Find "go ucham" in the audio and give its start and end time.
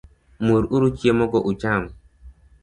1.31-1.83